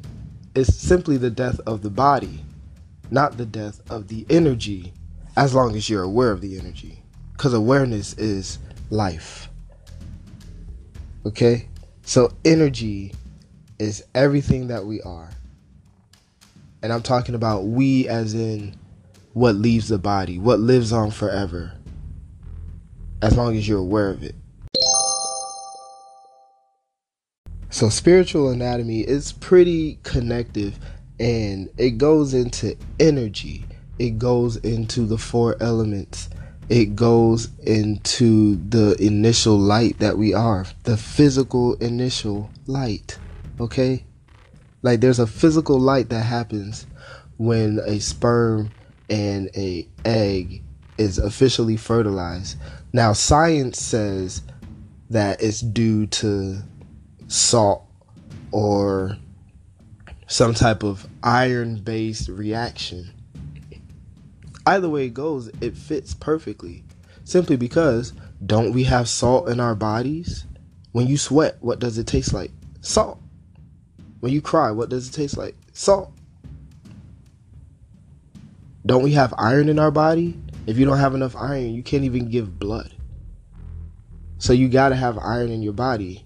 it's 0.52 0.74
simply 0.74 1.16
the 1.16 1.30
death 1.30 1.60
of 1.64 1.82
the 1.82 1.90
body, 1.90 2.44
not 3.08 3.36
the 3.36 3.46
death 3.46 3.80
of 3.88 4.08
the 4.08 4.26
energy, 4.28 4.92
as 5.36 5.54
long 5.54 5.76
as 5.76 5.88
you're 5.88 6.02
aware 6.02 6.32
of 6.32 6.40
the 6.40 6.58
energy. 6.58 7.00
Because 7.32 7.54
awareness 7.54 8.14
is 8.14 8.58
life. 8.90 9.48
Okay? 11.24 11.68
So, 12.02 12.32
energy 12.44 13.14
is 13.78 14.02
everything 14.12 14.66
that 14.66 14.84
we 14.84 15.00
are. 15.02 15.30
And 16.82 16.92
I'm 16.92 17.02
talking 17.02 17.34
about 17.34 17.64
we 17.64 18.08
as 18.08 18.34
in 18.34 18.74
what 19.32 19.54
leaves 19.54 19.88
the 19.88 19.98
body, 19.98 20.38
what 20.38 20.60
lives 20.60 20.92
on 20.92 21.10
forever, 21.10 21.72
as 23.22 23.36
long 23.36 23.56
as 23.56 23.68
you're 23.68 23.78
aware 23.78 24.10
of 24.10 24.22
it. 24.22 24.34
So 27.68 27.88
spiritual 27.88 28.50
anatomy 28.50 29.00
is 29.00 29.32
pretty 29.32 29.98
connective 30.02 30.78
and 31.20 31.68
it 31.76 31.98
goes 31.98 32.34
into 32.34 32.76
energy. 32.98 33.64
It 33.98 34.18
goes 34.18 34.56
into 34.56 35.06
the 35.06 35.18
four 35.18 35.56
elements. 35.60 36.30
It 36.70 36.96
goes 36.96 37.50
into 37.62 38.56
the 38.68 38.96
initial 38.98 39.58
light 39.58 39.98
that 39.98 40.16
we 40.16 40.32
are, 40.32 40.64
the 40.84 40.96
physical 40.96 41.74
initial 41.74 42.50
light. 42.66 43.18
Okay? 43.60 44.04
Like 44.82 45.00
there's 45.00 45.18
a 45.18 45.26
physical 45.26 45.78
light 45.78 46.08
that 46.08 46.22
happens 46.22 46.86
when 47.36 47.80
a 47.86 47.98
sperm 48.00 48.70
and 49.08 49.50
a 49.56 49.88
egg 50.04 50.62
is 50.98 51.18
officially 51.18 51.76
fertilized. 51.76 52.56
Now 52.92 53.12
science 53.12 53.80
says 53.80 54.42
that 55.10 55.42
it's 55.42 55.60
due 55.60 56.06
to 56.06 56.58
salt 57.28 57.84
or 58.52 59.16
some 60.26 60.54
type 60.54 60.82
of 60.82 61.06
iron 61.22 61.76
based 61.76 62.28
reaction. 62.28 63.12
Either 64.66 64.88
way 64.88 65.06
it 65.06 65.14
goes, 65.14 65.50
it 65.60 65.76
fits 65.76 66.14
perfectly. 66.14 66.84
Simply 67.24 67.56
because 67.56 68.12
don't 68.44 68.72
we 68.72 68.84
have 68.84 69.08
salt 69.08 69.48
in 69.48 69.60
our 69.60 69.74
bodies? 69.74 70.44
When 70.92 71.06
you 71.06 71.16
sweat, 71.16 71.56
what 71.60 71.78
does 71.78 71.98
it 71.98 72.06
taste 72.06 72.32
like? 72.32 72.50
Salt. 72.80 73.19
When 74.20 74.32
you 74.32 74.40
cry, 74.40 74.70
what 74.70 74.88
does 74.88 75.08
it 75.08 75.12
taste 75.12 75.36
like? 75.36 75.56
Salt. 75.72 76.12
Don't 78.86 79.02
we 79.02 79.12
have 79.12 79.34
iron 79.36 79.68
in 79.68 79.78
our 79.78 79.90
body? 79.90 80.38
If 80.66 80.78
you 80.78 80.86
don't 80.86 80.98
have 80.98 81.14
enough 81.14 81.36
iron, 81.36 81.74
you 81.74 81.82
can't 81.82 82.04
even 82.04 82.30
give 82.30 82.58
blood. 82.58 82.94
So 84.38 84.52
you 84.52 84.68
got 84.68 84.90
to 84.90 84.96
have 84.96 85.18
iron 85.18 85.50
in 85.50 85.62
your 85.62 85.72
body 85.74 86.24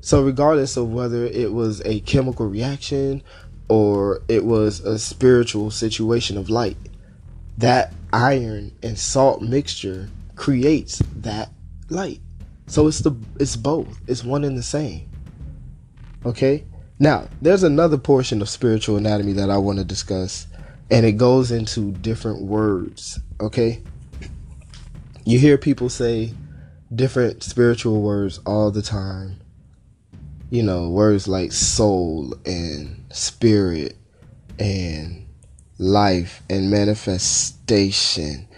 So, 0.00 0.22
regardless 0.22 0.76
of 0.76 0.92
whether 0.92 1.24
it 1.24 1.52
was 1.52 1.82
a 1.84 2.00
chemical 2.00 2.46
reaction 2.46 3.22
or 3.68 4.22
it 4.28 4.44
was 4.44 4.80
a 4.80 4.98
spiritual 4.98 5.70
situation 5.70 6.38
of 6.38 6.48
light, 6.48 6.76
that 7.58 7.92
iron 8.12 8.72
and 8.82 8.98
salt 8.98 9.42
mixture 9.42 10.08
creates 10.36 11.02
that 11.16 11.50
light. 11.90 12.20
So 12.68 12.86
it's 12.86 13.00
the 13.00 13.12
it's 13.40 13.56
both. 13.56 14.00
It's 14.06 14.24
one 14.24 14.44
and 14.44 14.56
the 14.56 14.62
same. 14.62 15.08
Okay? 16.24 16.64
Now, 16.98 17.28
there's 17.40 17.62
another 17.62 17.96
portion 17.96 18.42
of 18.42 18.48
spiritual 18.48 18.96
anatomy 18.96 19.32
that 19.34 19.50
I 19.50 19.58
want 19.58 19.78
to 19.78 19.84
discuss 19.84 20.46
and 20.90 21.04
it 21.04 21.12
goes 21.12 21.50
into 21.50 21.92
different 21.92 22.42
words, 22.42 23.20
okay? 23.40 23.82
You 25.24 25.38
hear 25.38 25.58
people 25.58 25.90
say 25.90 26.32
different 26.94 27.42
spiritual 27.42 28.00
words 28.00 28.40
all 28.46 28.70
the 28.70 28.82
time. 28.82 29.40
You 30.50 30.62
know, 30.62 30.88
words 30.88 31.28
like 31.28 31.52
soul 31.52 32.34
and 32.46 33.04
spirit 33.12 33.96
and 34.58 35.26
life 35.78 36.42
and 36.48 36.70
manifestation 36.70 38.48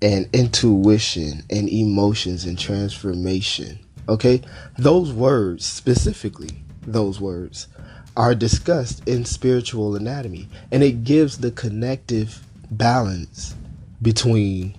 and 0.00 0.28
intuition 0.32 1.42
and 1.50 1.68
emotions 1.68 2.44
and 2.44 2.56
transformation. 2.56 3.80
Okay? 4.08 4.42
Those 4.78 5.12
words, 5.12 5.66
specifically, 5.66 6.62
those 6.82 7.20
words, 7.20 7.68
are 8.16 8.34
discussed 8.34 9.06
in 9.08 9.24
spiritual 9.24 9.96
anatomy. 9.96 10.48
And 10.70 10.82
it 10.82 11.04
gives 11.04 11.38
the 11.38 11.50
connective 11.50 12.44
balance 12.70 13.54
between 14.02 14.76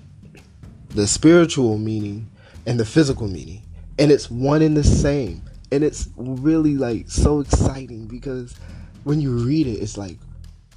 the 0.90 1.08
spiritual 1.08 1.78
meaning 1.78 2.30
and 2.66 2.80
the 2.80 2.86
physical 2.86 3.28
meaning. 3.28 3.64
And 3.98 4.12
it's 4.12 4.30
one 4.30 4.62
and 4.62 4.76
the 4.76 4.84
same. 4.84 5.44
And 5.72 5.84
it's 5.84 6.10
really 6.18 6.76
like 6.76 7.10
so 7.10 7.40
exciting 7.40 8.08
because 8.08 8.56
when 9.04 9.22
you 9.22 9.32
read 9.38 9.68
it, 9.68 9.82
it's 9.82 9.98
like, 9.98 10.18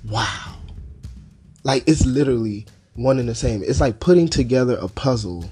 wow. 0.09 0.57
Like 1.65 1.85
it's 1.87 2.05
literally 2.07 2.67
one 2.95 3.19
and 3.19 3.29
the 3.29 3.35
same. 3.35 3.63
It's 3.63 3.81
like 3.81 3.99
putting 3.99 4.29
together 4.29 4.77
a 4.77 4.89
puzzle 4.89 5.51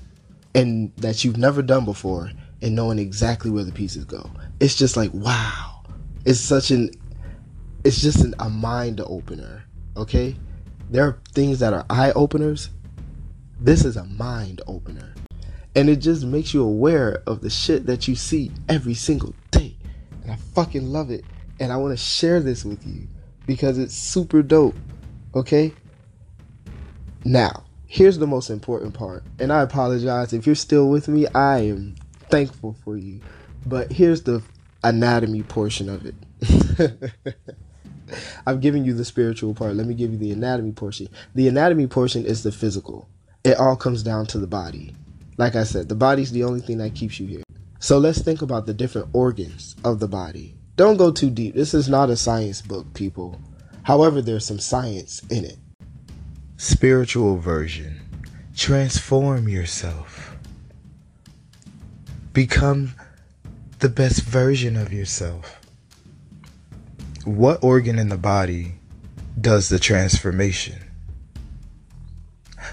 and 0.55 0.93
that 0.99 1.25
you've 1.25 1.39
never 1.39 1.63
done 1.63 1.85
before 1.85 2.31
and 2.63 2.75
knowing 2.75 2.99
exactly 2.99 3.51
where 3.51 3.65
the 3.65 3.73
pieces 3.73 4.05
go. 4.05 4.31
It's 4.61 4.77
just 4.77 4.97
like 4.97 5.11
wow. 5.13 5.83
It's 6.25 6.41
such 6.41 6.71
an 6.71 6.91
it's 7.85 8.01
just 8.01 8.21
an, 8.21 8.35
a 8.39 8.49
mind 8.49 9.01
opener, 9.01 9.65
okay? 9.97 10.37
There 10.89 11.05
are 11.05 11.19
things 11.33 11.59
that 11.59 11.73
are 11.73 11.85
eye 11.91 12.13
openers. 12.13 12.71
This 13.61 13.85
is 13.85 13.97
a 13.97 14.05
mind 14.05 14.61
opener. 14.67 15.15
And 15.75 15.89
it 15.89 15.97
just 15.97 16.25
makes 16.25 16.55
you 16.55 16.63
aware 16.63 17.23
of 17.27 17.41
the 17.41 17.51
shit 17.51 17.87
that 17.87 18.07
you 18.07 18.15
see 18.15 18.53
every 18.69 18.95
single 18.95 19.35
day. 19.51 19.77
And 20.23 20.31
I 20.31 20.37
fucking 20.37 20.87
love 20.87 21.11
it. 21.11 21.25
And 21.59 21.73
I 21.73 21.77
want 21.77 21.93
to 21.93 22.05
share 22.05 22.41
this 22.41 22.65
with 22.65 22.87
you 22.87 23.09
because 23.47 23.79
it's 23.79 23.95
super 23.95 24.43
dope. 24.43 24.77
Okay? 25.35 25.73
Now, 27.25 27.65
here's 27.87 28.19
the 28.19 28.27
most 28.27 28.51
important 28.51 28.95
part. 28.95 29.25
And 29.39 29.53
I 29.53 29.63
apologize 29.63 30.33
if 30.33 30.47
you're 30.47 30.55
still 30.55 30.89
with 30.89 31.09
me. 31.09 31.27
I 31.29 31.61
am 31.61 31.95
thankful 32.33 32.75
for 32.83 32.97
you. 32.97 33.21
But 33.67 33.93
here's 33.93 34.23
the 34.23 34.43
anatomy 34.83 35.43
portion 35.43 35.89
of 35.91 36.07
it. 36.07 37.13
I've 38.47 38.63
given 38.63 38.85
you 38.87 38.95
the 38.95 39.05
spiritual 39.05 39.55
part. 39.55 39.77
Let 39.77 39.87
me 39.87 39.95
give 39.95 40.13
you 40.13 40.19
the 40.19 40.33
anatomy 40.33 40.73
portion. 40.73 41.09
The 41.35 41.47
anatomy 41.47 41.87
portion 41.87 42.25
is 42.25 42.43
the 42.43 42.51
physical. 42.51 43.07
It 43.45 43.59
all 43.59 43.77
comes 43.77 44.03
down 44.03 44.27
to 44.29 44.39
the 44.39 44.47
body. 44.47 44.95
Like 45.37 45.57
I 45.57 45.65
said, 45.65 45.91
the 45.91 45.95
body's 45.95 46.33
the 46.33 46.45
only 46.45 46.61
thing 46.61 46.79
that 46.79 46.95
keeps 46.95 47.21
you 47.21 47.27
here. 47.27 47.43
So 47.81 47.99
let's 47.99 48.23
think 48.23 48.41
about 48.41 48.65
the 48.65 48.75
different 48.75 49.09
organs 49.13 49.77
of 49.85 50.01
the 50.01 50.09
body. 50.09 50.55
Don't 50.77 50.97
go 50.97 51.11
too 51.13 51.31
deep. 51.31 51.55
This 51.55 51.75
is 51.75 51.89
not 51.89 52.09
a 52.09 52.17
science 52.17 52.63
book, 52.63 52.95
people. 52.95 53.39
However, 53.83 54.23
there's 54.23 54.47
some 54.47 54.59
science 54.59 55.21
in 55.31 55.45
it. 55.45 55.59
Spiritual 56.57 57.37
version. 57.37 58.01
Transform 58.57 59.49
yourself. 59.49 60.32
Become 62.33 62.95
the 63.81 63.89
best 63.89 64.23
version 64.23 64.77
of 64.77 64.93
yourself. 64.93 65.61
What 67.25 67.63
organ 67.63 67.99
in 67.99 68.09
the 68.09 68.17
body 68.17 68.75
does 69.41 69.69
the 69.69 69.79
transformation? 69.79 70.79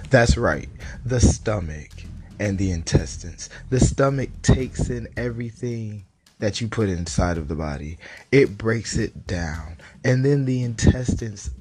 That's 0.09 0.37
right, 0.37 0.69
the 1.03 1.19
stomach 1.19 1.89
and 2.39 2.57
the 2.57 2.71
intestines. 2.71 3.49
The 3.69 3.79
stomach 3.79 4.29
takes 4.41 4.89
in 4.89 5.07
everything 5.17 6.05
that 6.39 6.61
you 6.61 6.67
put 6.67 6.89
inside 6.89 7.37
of 7.37 7.49
the 7.49 7.55
body, 7.55 7.97
it 8.31 8.57
breaks 8.57 8.97
it 8.97 9.27
down, 9.27 9.77
and 10.05 10.23
then 10.23 10.45
the 10.45 10.63
intestines 10.63 11.51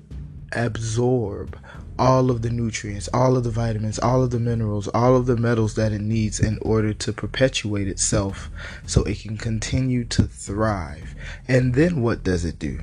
absorb 0.52 1.58
all 1.98 2.30
of 2.30 2.42
the 2.42 2.50
nutrients, 2.50 3.08
all 3.12 3.37
of 3.37 3.44
the 3.44 3.50
vitamins, 3.50 3.98
all 3.98 4.22
of 4.22 4.30
the 4.30 4.38
minerals, 4.38 4.88
all 4.88 5.16
of 5.16 5.26
the 5.26 5.37
metals 5.37 5.74
that 5.74 5.92
it 5.92 6.00
needs 6.00 6.40
in 6.40 6.58
order 6.62 6.94
to 6.94 7.12
perpetuate 7.12 7.88
itself 7.88 8.50
so 8.87 9.02
it 9.02 9.20
can 9.20 9.37
continue 9.37 10.04
to 10.04 10.22
thrive. 10.24 11.14
And 11.46 11.74
then 11.74 12.02
what 12.02 12.22
does 12.22 12.44
it 12.44 12.58
do? 12.58 12.80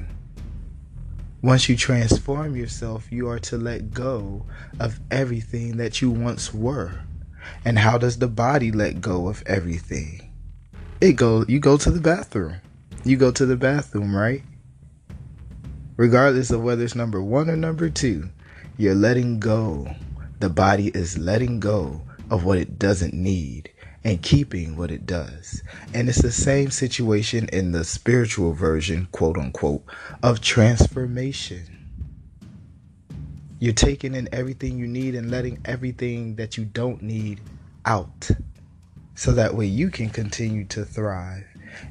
Once 1.41 1.69
you 1.69 1.77
transform 1.77 2.55
yourself, 2.55 3.11
you 3.11 3.29
are 3.29 3.39
to 3.39 3.57
let 3.57 3.93
go 3.93 4.45
of 4.79 4.99
everything 5.11 5.77
that 5.77 6.01
you 6.01 6.09
once 6.09 6.53
were. 6.53 7.01
And 7.63 7.77
how 7.77 7.99
does 7.99 8.17
the 8.17 8.27
body 8.27 8.71
let 8.71 9.01
go 9.01 9.27
of 9.27 9.43
everything? 9.45 10.31
It 10.99 11.13
go 11.13 11.45
you 11.47 11.59
go 11.59 11.77
to 11.77 11.91
the 11.91 12.01
bathroom. 12.01 12.55
You 13.03 13.17
go 13.17 13.31
to 13.31 13.45
the 13.45 13.55
bathroom, 13.55 14.15
right? 14.15 14.41
Regardless 15.97 16.49
of 16.49 16.63
whether 16.63 16.83
it's 16.83 16.95
number 16.95 17.21
1 17.21 17.49
or 17.49 17.55
number 17.55 17.89
2, 17.89 18.27
you're 18.77 18.95
letting 18.95 19.39
go. 19.39 19.87
The 20.39 20.49
body 20.49 20.89
is 20.89 21.17
letting 21.17 21.59
go 21.59 22.01
of 22.29 22.43
what 22.43 22.57
it 22.57 22.77
doesn't 22.77 23.13
need 23.13 23.71
and 24.03 24.21
keeping 24.21 24.75
what 24.75 24.91
it 24.91 25.05
does. 25.05 25.63
And 25.93 26.09
it's 26.09 26.21
the 26.21 26.31
same 26.31 26.71
situation 26.71 27.47
in 27.53 27.71
the 27.71 27.83
spiritual 27.83 28.53
version, 28.53 29.07
quote 29.11 29.37
unquote, 29.37 29.83
of 30.21 30.41
transformation. 30.41 31.71
You're 33.59 33.73
taking 33.73 34.13
in 34.13 34.27
everything 34.31 34.77
you 34.77 34.87
need 34.87 35.15
and 35.15 35.31
letting 35.31 35.59
everything 35.65 36.35
that 36.35 36.57
you 36.57 36.65
don't 36.65 37.01
need 37.01 37.39
out. 37.85 38.29
So 39.15 39.31
that 39.31 39.55
way 39.55 39.65
you 39.65 39.89
can 39.89 40.09
continue 40.09 40.65
to 40.65 40.83
thrive 40.83 41.45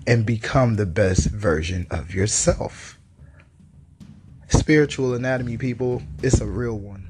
and 0.07 0.27
become 0.27 0.77
the 0.77 0.87
best 0.87 1.31
version 1.31 1.87
of 1.91 2.15
yourself 2.15 2.94
spiritual 4.55 5.15
anatomy, 5.15 5.59
people, 5.59 6.03
it's 6.23 6.41
a 6.41 6.47
real 6.47 6.79
one. 6.79 7.09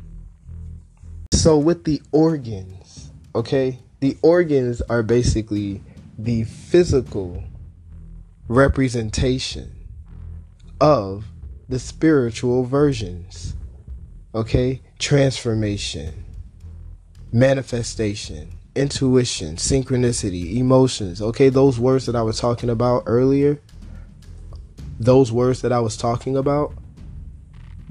So, 1.32 1.58
with 1.58 1.84
the 1.84 2.00
organs, 2.12 3.10
okay, 3.34 3.78
the 4.00 4.16
organs 4.22 4.80
are 4.82 5.02
basically 5.02 5.82
the 6.18 6.44
physical 6.44 7.44
representation 8.48 9.72
of 10.80 11.24
the 11.68 11.78
spiritual 11.78 12.64
versions, 12.64 13.54
okay, 14.34 14.80
transformation, 14.98 16.24
manifestation, 17.32 18.52
intuition, 18.74 19.56
synchronicity, 19.56 20.56
emotions, 20.56 21.22
okay, 21.22 21.48
those 21.48 21.78
words 21.78 22.06
that 22.06 22.16
I 22.16 22.22
was 22.22 22.38
talking 22.38 22.70
about 22.70 23.04
earlier, 23.06 23.60
those 24.98 25.32
words 25.32 25.62
that 25.62 25.72
I 25.72 25.80
was 25.80 25.96
talking 25.96 26.36
about 26.36 26.74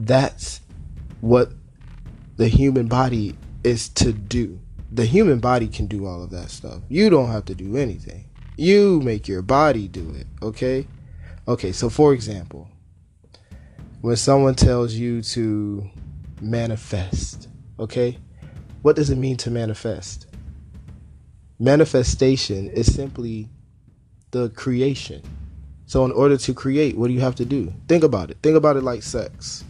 that's 0.07 0.61
what 1.21 1.53
the 2.35 2.47
human 2.47 2.87
body 2.87 3.35
is 3.63 3.89
to 3.89 4.11
do. 4.11 4.59
The 4.91 5.05
human 5.05 5.39
body 5.39 5.67
can 5.67 5.87
do 5.87 6.05
all 6.05 6.23
of 6.23 6.29
that 6.31 6.49
stuff. 6.49 6.81
You 6.89 7.09
don't 7.09 7.31
have 7.31 7.45
to 7.45 7.55
do 7.55 7.77
anything. 7.77 8.25
You 8.57 8.99
make 9.01 9.27
your 9.27 9.41
body 9.41 9.87
do 9.87 10.11
it, 10.11 10.27
okay? 10.41 10.87
Okay, 11.47 11.71
so 11.71 11.89
for 11.89 12.13
example, 12.13 12.69
when 14.01 14.15
someone 14.15 14.55
tells 14.55 14.93
you 14.93 15.21
to 15.21 15.89
manifest, 16.41 17.47
okay? 17.79 18.17
What 18.81 18.95
does 18.95 19.09
it 19.09 19.17
mean 19.17 19.37
to 19.37 19.51
manifest? 19.51 20.27
Manifestation 21.59 22.67
is 22.67 22.93
simply 22.93 23.49
the 24.31 24.49
creation. 24.49 25.21
So, 25.85 26.03
in 26.05 26.11
order 26.11 26.37
to 26.37 26.53
create, 26.53 26.97
what 26.97 27.07
do 27.07 27.13
you 27.13 27.21
have 27.21 27.35
to 27.35 27.45
do? 27.45 27.73
Think 27.87 28.03
about 28.03 28.31
it. 28.31 28.37
Think 28.41 28.57
about 28.57 28.77
it 28.77 28.83
like 28.83 29.03
sex 29.03 29.63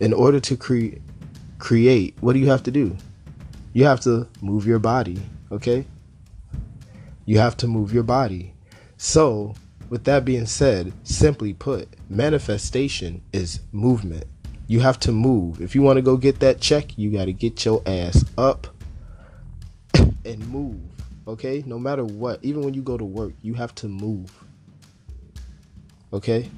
in 0.00 0.12
order 0.12 0.40
to 0.40 0.56
create 0.56 1.00
create, 1.58 2.16
what 2.20 2.32
do 2.32 2.38
you 2.38 2.48
have 2.48 2.62
to 2.64 2.70
do? 2.70 2.96
You 3.72 3.84
have 3.84 4.00
to 4.00 4.26
move 4.40 4.66
your 4.66 4.78
body, 4.78 5.20
okay? 5.52 5.84
You 7.26 7.38
have 7.38 7.56
to 7.58 7.68
move 7.68 7.92
your 7.92 8.02
body. 8.02 8.54
So, 8.96 9.54
with 9.88 10.04
that 10.04 10.24
being 10.24 10.46
said, 10.46 10.92
simply 11.04 11.52
put, 11.52 11.88
manifestation 12.08 13.22
is 13.32 13.60
movement. 13.72 14.24
You 14.66 14.80
have 14.80 14.98
to 15.00 15.12
move. 15.12 15.60
If 15.60 15.74
you 15.74 15.82
want 15.82 15.98
to 15.98 16.02
go 16.02 16.16
get 16.16 16.40
that 16.40 16.60
check, 16.60 16.96
you 16.96 17.12
got 17.12 17.26
to 17.26 17.32
get 17.32 17.64
your 17.64 17.82
ass 17.86 18.24
up 18.38 18.68
and 20.24 20.48
move, 20.48 20.80
okay? 21.28 21.62
No 21.66 21.78
matter 21.78 22.04
what, 22.04 22.42
even 22.42 22.62
when 22.62 22.74
you 22.74 22.82
go 22.82 22.96
to 22.96 23.04
work, 23.04 23.34
you 23.42 23.54
have 23.54 23.74
to 23.76 23.88
move. 23.88 24.32
Okay? 26.12 26.50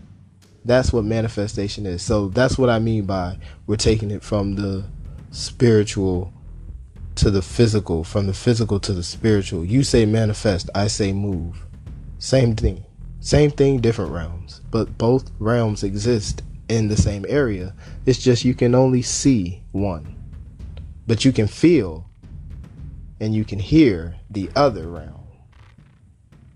That's 0.64 0.92
what 0.92 1.05
manifestation 1.05 1.87
is. 1.87 2.03
So 2.03 2.29
that's 2.29 2.57
what 2.57 2.70
I 2.70 2.79
mean 2.79 3.05
by 3.05 3.38
we're 3.66 3.77
taking 3.77 4.11
it 4.11 4.22
from 4.22 4.55
the 4.55 4.85
spiritual 5.31 6.33
to 7.16 7.31
the 7.31 7.42
physical, 7.42 8.05
from 8.05 8.27
the 8.27 8.33
physical 8.33 8.79
to 8.81 8.92
the 8.92 9.03
spiritual. 9.03 9.64
You 9.64 9.83
say 9.83 10.07
manifest, 10.07 10.70
I 10.75 10.87
say 10.87 11.12
move. 11.12 11.66
Same 12.18 12.55
thing. 12.55 12.85
Same 13.20 13.51
thing, 13.51 13.81
different 13.81 14.12
realms. 14.12 14.61
But 14.70 14.98
both 14.98 15.31
realms 15.38 15.83
exist 15.83 16.42
in 16.68 16.88
the 16.88 16.96
same 16.96 17.25
area. 17.29 17.75
It's 18.07 18.18
just 18.18 18.44
you 18.44 18.55
can 18.55 18.75
only 18.75 19.03
see 19.03 19.62
one. 19.72 20.16
But 21.07 21.25
you 21.25 21.33
can 21.33 21.46
feel 21.46 22.09
and 23.20 23.35
you 23.35 23.44
can 23.44 23.59
hear 23.59 24.16
the 24.31 24.51
other 24.57 24.88
realm. 24.88 25.27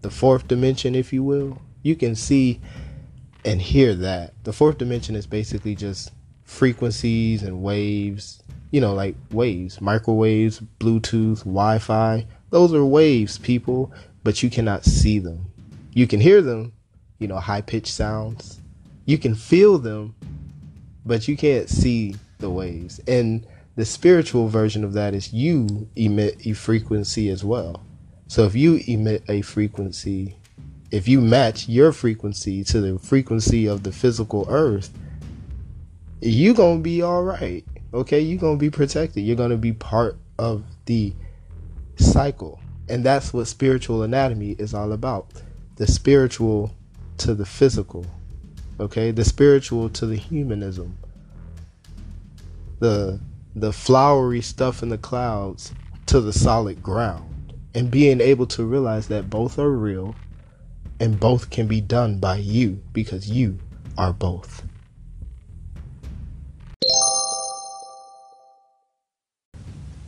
The 0.03 0.11
fourth 0.11 0.49
dimension, 0.49 0.95
if 0.95 1.13
you 1.13 1.23
will. 1.23 1.61
You 1.83 1.97
can 1.97 2.15
see 2.15 2.61
and 3.47 3.63
hear 3.63 3.95
that. 3.95 4.35
The 4.45 4.53
fourth 4.53 4.79
dimension 4.79 5.15
is 5.15 5.27
basically 5.27 5.75
just 5.75 6.13
frequencies 6.45 7.43
and 7.43 7.63
waves, 7.63 8.43
you 8.73 8.81
know, 8.81 8.93
like 8.93 9.15
waves, 9.31 9.81
microwaves, 9.81 10.61
Bluetooth, 10.81 11.39
Wi 11.41 11.79
Fi. 11.79 12.27
Those 12.51 12.75
are 12.75 12.85
waves, 12.85 13.39
people, 13.39 13.93
but 14.25 14.43
you 14.43 14.51
cannot 14.51 14.85
see 14.85 15.19
them. 15.21 15.47
You 15.95 16.07
can 16.07 16.21
hear 16.21 16.43
them, 16.43 16.73
you 17.19 17.29
know, 17.29 17.39
high 17.39 17.61
pitched 17.61 17.93
sounds. 17.93 18.61
You 19.05 19.17
can 19.17 19.35
feel 19.35 19.79
them, 19.79 20.15
but 21.05 21.29
you 21.29 21.37
can't 21.37 21.69
see 21.69 22.17
the 22.39 22.51
waves. 22.51 23.01
And 23.07 23.47
the 23.77 23.85
spiritual 23.85 24.49
version 24.49 24.83
of 24.83 24.93
that 24.95 25.15
is 25.15 25.33
you 25.33 25.89
emit 25.95 26.47
a 26.47 26.53
frequency 26.53 27.29
as 27.29 27.45
well. 27.45 27.83
So 28.27 28.45
if 28.45 28.57
you 28.57 28.81
emit 28.89 29.23
a 29.29 29.43
frequency 29.43 30.37
if 30.91 31.09
you 31.09 31.21
match 31.21 31.69
your 31.69 31.93
frequency 31.93 32.63
to 32.65 32.81
the 32.81 32.99
frequency 32.99 33.67
of 33.67 33.83
the 33.83 33.93
physical 33.93 34.47
earth, 34.49 34.91
you're 36.21 36.55
gonna 36.55 36.81
be 36.81 37.03
all 37.03 37.23
right. 37.23 37.65
Okay, 37.93 38.21
you're 38.21 38.39
gonna 38.39 38.57
be 38.57 38.71
protected. 38.71 39.25
You're 39.25 39.37
gonna 39.37 39.57
be 39.57 39.73
part 39.73 40.17
of 40.39 40.65
the 40.87 41.13
cycle. 41.97 42.61
And 42.89 43.05
that's 43.05 43.33
what 43.33 43.49
spiritual 43.49 44.03
anatomy 44.03 44.53
is 44.53 44.75
all 44.75 44.93
about. 44.93 45.31
The 45.77 45.87
spiritual 45.87 46.73
to 47.19 47.35
the 47.35 47.47
physical. 47.47 48.07
Okay, 48.79 49.11
the 49.11 49.25
spiritual 49.25 49.89
to 49.91 50.07
the 50.07 50.17
humanism. 50.17 50.97
The 52.79 53.21
the 53.55 53.73
flowery 53.73 54.43
stuff 54.43 54.83
in 54.83 54.91
the 54.91 54.99
clouds 54.99 55.73
to 56.07 56.21
the 56.21 56.33
solid 56.33 56.83
ground. 56.83 57.55
And 57.75 57.91
being 57.91 58.21
able 58.21 58.47
to 58.49 58.65
realize 58.65 59.09
that 59.09 59.29
both 59.31 59.59
are 59.59 59.71
real 59.71 60.15
and 61.01 61.21
both 61.21 61.51
can 61.51 61.67
be 61.67 61.81
done 61.81 62.19
by 62.19 62.37
you 62.37 62.83
because 62.93 63.31
you 63.31 63.59
are 63.99 64.13
both. 64.13 64.63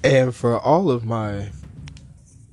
And 0.05 0.35
for 0.35 0.59
all 0.59 0.91
of 0.91 1.05
my 1.05 1.51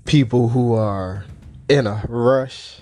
people 0.05 0.49
who 0.49 0.73
are 0.73 1.25
in 1.69 1.87
a 1.87 2.03
rush, 2.09 2.81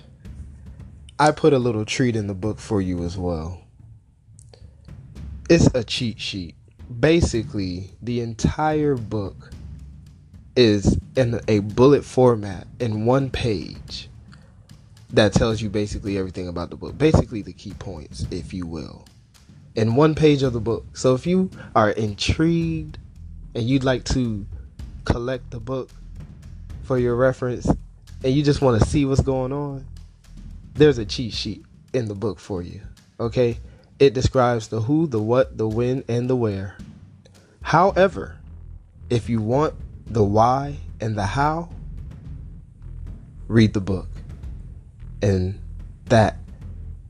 I 1.18 1.30
put 1.30 1.52
a 1.52 1.58
little 1.58 1.84
treat 1.84 2.16
in 2.16 2.26
the 2.26 2.34
book 2.34 2.58
for 2.58 2.80
you 2.80 3.04
as 3.04 3.16
well. 3.16 3.60
It's 5.48 5.66
a 5.74 5.84
cheat 5.84 6.20
sheet. 6.20 6.56
Basically, 7.00 7.90
the 8.02 8.20
entire 8.20 8.96
book 8.96 9.50
is 10.56 10.98
in 11.16 11.40
a 11.46 11.60
bullet 11.60 12.04
format 12.04 12.66
in 12.80 13.04
one 13.06 13.30
page 13.30 14.08
that 15.14 15.32
tells 15.32 15.62
you 15.62 15.70
basically 15.70 16.18
everything 16.18 16.48
about 16.48 16.70
the 16.70 16.76
book, 16.76 16.98
basically 16.98 17.40
the 17.40 17.52
key 17.52 17.72
points, 17.74 18.26
if 18.30 18.52
you 18.52 18.66
will, 18.66 19.04
in 19.76 19.94
one 19.94 20.14
page 20.14 20.42
of 20.42 20.52
the 20.52 20.60
book. 20.60 20.84
So 20.92 21.14
if 21.14 21.26
you 21.26 21.50
are 21.74 21.90
intrigued 21.90 22.98
and 23.54 23.64
you'd 23.64 23.84
like 23.84 24.04
to 24.06 24.44
collect 25.04 25.50
the 25.50 25.60
book 25.60 25.90
for 26.82 26.98
your 26.98 27.14
reference 27.14 27.66
and 28.24 28.34
you 28.34 28.42
just 28.42 28.60
want 28.60 28.82
to 28.82 28.88
see 28.88 29.04
what's 29.04 29.20
going 29.20 29.52
on, 29.52 29.86
there's 30.74 30.98
a 30.98 31.04
cheat 31.04 31.32
sheet 31.32 31.64
in 31.92 32.08
the 32.08 32.14
book 32.14 32.40
for 32.40 32.60
you. 32.60 32.80
Okay? 33.20 33.58
It 34.00 34.14
describes 34.14 34.66
the 34.66 34.80
who, 34.80 35.06
the 35.06 35.22
what, 35.22 35.56
the 35.56 35.68
when, 35.68 36.02
and 36.08 36.28
the 36.28 36.34
where. 36.34 36.76
However, 37.62 38.36
if 39.10 39.28
you 39.28 39.40
want 39.40 39.74
the 40.06 40.24
why 40.24 40.78
and 41.00 41.16
the 41.16 41.26
how, 41.26 41.70
read 43.46 43.72
the 43.72 43.80
book. 43.80 44.08
And 45.22 45.60
that 46.06 46.38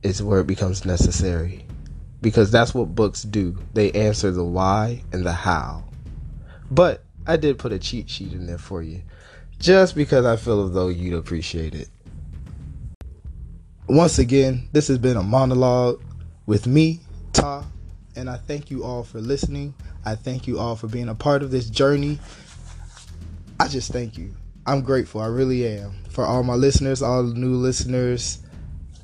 is 0.03 0.23
where 0.23 0.41
it 0.41 0.47
becomes 0.47 0.85
necessary. 0.85 1.65
Because 2.21 2.51
that's 2.51 2.75
what 2.75 2.95
books 2.95 3.23
do. 3.23 3.59
They 3.75 3.93
answer 3.93 4.31
the 4.31 4.45
why 4.45 5.03
and 5.13 5.25
the 5.27 5.33
how. 5.33 5.85
But 6.71 7.05
I 7.27 7.37
did 7.37 7.59
put 7.59 7.73
a 7.73 7.79
cheat 7.79 8.09
sheet 8.09 8.33
in 8.33 8.47
there 8.47 8.59
for 8.59 8.83
you. 8.83 9.03
Just 9.59 9.95
because 9.95 10.25
I 10.25 10.37
feel 10.37 10.67
as 10.67 10.73
though 10.73 10.89
you'd 10.89 11.15
appreciate 11.15 11.75
it. 11.75 11.89
Once 13.89 14.19
again, 14.19 14.69
this 14.73 14.89
has 14.89 14.99
been 14.99 15.17
a 15.17 15.23
monologue 15.23 16.03
with 16.47 16.67
me, 16.67 17.01
Ta, 17.33 17.65
and 18.17 18.31
I 18.31 18.37
thank 18.37 18.71
you 18.71 18.85
all 18.85 19.03
for 19.03 19.21
listening. 19.21 19.75
I 20.05 20.15
thank 20.15 20.47
you 20.47 20.59
all 20.59 20.77
for 20.77 20.87
being 20.87 21.09
a 21.09 21.15
part 21.15 21.43
of 21.43 21.51
this 21.51 21.69
journey. 21.69 22.19
I 23.61 23.69
just 23.69 23.93
thank 23.93 24.17
you. 24.17 24.35
I'm 24.67 24.83
grateful. 24.83 25.21
I 25.21 25.27
really 25.27 25.67
am. 25.67 26.04
For 26.15 26.25
all 26.25 26.45
my 26.45 26.55
listeners, 26.55 27.03
all 27.03 27.25
new 27.25 27.57
listeners, 27.57 28.39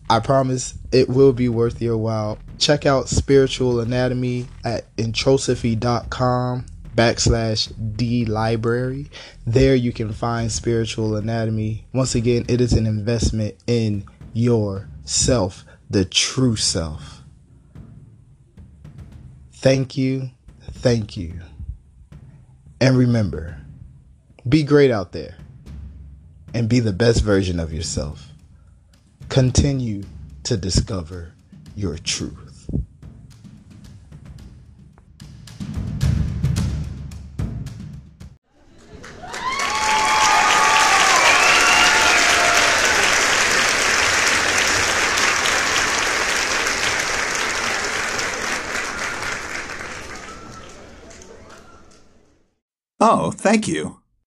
I 0.08 0.20
promise 0.20 0.74
it 0.92 1.08
will 1.08 1.32
be 1.32 1.48
worth 1.48 1.82
your 1.82 1.96
while. 1.96 2.38
Check 2.56 2.86
out 2.86 3.08
Spiritual 3.08 3.80
Anatomy 3.80 4.46
at 4.64 4.94
introsophy.com 4.96 6.66
backslash 6.94 7.96
D 7.96 8.24
library. 8.26 9.10
There 9.44 9.74
you 9.74 9.92
can 9.92 10.12
find 10.12 10.52
Spiritual 10.52 11.16
Anatomy. 11.16 11.84
Once 11.92 12.14
again, 12.14 12.44
it 12.48 12.60
is 12.60 12.74
an 12.74 12.86
investment 12.86 13.56
in 13.66 14.04
yourself, 14.32 15.64
the 15.90 16.04
true 16.04 16.54
self. 16.54 17.24
Thank 19.54 19.96
you. 19.96 20.30
Thank 20.74 21.16
you. 21.16 21.40
And 22.80 22.96
remember, 22.96 23.60
be 24.48 24.62
great 24.62 24.92
out 24.92 25.10
there 25.10 25.34
and 26.54 26.68
be 26.68 26.80
the 26.80 26.92
best 26.92 27.22
version 27.22 27.60
of 27.60 27.72
yourself. 27.72 28.28
Continue 29.28 30.02
to 30.44 30.56
discover 30.56 31.32
your 31.76 31.96
truth. 31.98 32.68
Oh, 53.02 53.30
thank 53.30 53.66
you. 53.66 53.99